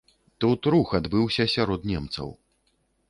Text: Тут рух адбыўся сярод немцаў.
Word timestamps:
Тут 0.45 0.69
рух 0.75 0.95
адбыўся 0.99 1.47
сярод 1.57 1.87
немцаў. 1.91 2.27